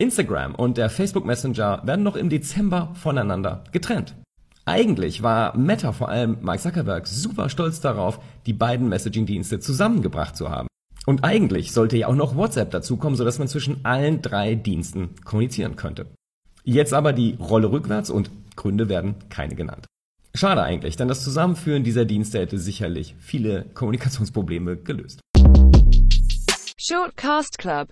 Instagram 0.00 0.54
und 0.54 0.78
der 0.78 0.88
Facebook 0.88 1.26
Messenger 1.26 1.82
werden 1.84 2.02
noch 2.02 2.16
im 2.16 2.30
Dezember 2.30 2.94
voneinander 2.94 3.64
getrennt. 3.70 4.14
Eigentlich 4.64 5.22
war 5.22 5.56
Meta 5.56 5.92
vor 5.92 6.08
allem 6.08 6.38
Mark 6.40 6.60
Zuckerberg 6.60 7.06
super 7.06 7.50
stolz 7.50 7.80
darauf, 7.80 8.18
die 8.46 8.54
beiden 8.54 8.88
Messaging-Dienste 8.88 9.60
zusammengebracht 9.60 10.36
zu 10.36 10.48
haben. 10.48 10.68
Und 11.04 11.22
eigentlich 11.24 11.72
sollte 11.72 11.98
ja 11.98 12.06
auch 12.06 12.14
noch 12.14 12.34
WhatsApp 12.34 12.70
dazukommen, 12.70 13.16
sodass 13.16 13.38
man 13.38 13.48
zwischen 13.48 13.84
allen 13.84 14.22
drei 14.22 14.54
Diensten 14.54 15.10
kommunizieren 15.24 15.76
könnte. 15.76 16.06
Jetzt 16.64 16.94
aber 16.94 17.12
die 17.12 17.36
Rolle 17.38 17.70
rückwärts 17.70 18.08
und 18.10 18.30
Gründe 18.56 18.88
werden 18.88 19.16
keine 19.28 19.54
genannt. 19.54 19.86
Schade 20.34 20.62
eigentlich, 20.62 20.96
denn 20.96 21.08
das 21.08 21.24
Zusammenführen 21.24 21.84
dieser 21.84 22.04
Dienste 22.06 22.38
hätte 22.38 22.58
sicherlich 22.58 23.16
viele 23.18 23.66
Kommunikationsprobleme 23.74 24.76
gelöst. 24.76 25.20
Shortcast 26.82 27.58
Club 27.58 27.88